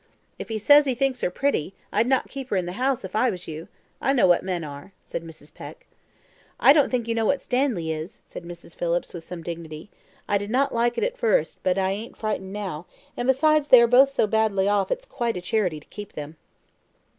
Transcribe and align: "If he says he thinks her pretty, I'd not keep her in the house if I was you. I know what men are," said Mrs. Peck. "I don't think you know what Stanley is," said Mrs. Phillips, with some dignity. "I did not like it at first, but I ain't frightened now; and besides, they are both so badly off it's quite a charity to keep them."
"If 0.39 0.49
he 0.49 0.57
says 0.57 0.87
he 0.87 0.95
thinks 0.95 1.21
her 1.21 1.29
pretty, 1.29 1.75
I'd 1.91 2.07
not 2.07 2.27
keep 2.27 2.49
her 2.49 2.55
in 2.55 2.65
the 2.65 2.71
house 2.81 3.05
if 3.05 3.15
I 3.15 3.29
was 3.29 3.47
you. 3.47 3.67
I 4.01 4.13
know 4.13 4.25
what 4.25 4.41
men 4.41 4.63
are," 4.63 4.93
said 5.03 5.23
Mrs. 5.23 5.53
Peck. 5.53 5.85
"I 6.59 6.73
don't 6.73 6.89
think 6.89 7.07
you 7.07 7.13
know 7.13 7.27
what 7.27 7.43
Stanley 7.43 7.91
is," 7.91 8.23
said 8.25 8.43
Mrs. 8.43 8.75
Phillips, 8.75 9.13
with 9.13 9.23
some 9.23 9.43
dignity. 9.43 9.91
"I 10.27 10.39
did 10.39 10.49
not 10.49 10.73
like 10.73 10.97
it 10.97 11.03
at 11.03 11.19
first, 11.19 11.61
but 11.61 11.77
I 11.77 11.91
ain't 11.91 12.17
frightened 12.17 12.51
now; 12.51 12.87
and 13.15 13.27
besides, 13.27 13.69
they 13.69 13.79
are 13.79 13.85
both 13.85 14.09
so 14.09 14.25
badly 14.25 14.67
off 14.67 14.89
it's 14.89 15.05
quite 15.05 15.37
a 15.37 15.39
charity 15.41 15.79
to 15.79 15.85
keep 15.85 16.13
them." 16.13 16.35